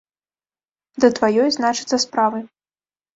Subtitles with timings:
[1.05, 2.39] Да тваёй, значыцца, справы.